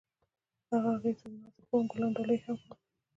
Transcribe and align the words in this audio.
هغه 0.71 0.89
هغې 0.95 1.11
ته 1.19 1.25
د 1.31 1.33
نازک 1.41 1.65
بام 1.69 1.83
ګلان 1.91 2.11
ډالۍ 2.15 2.37
هم 2.43 2.57
کړل. 2.61 2.77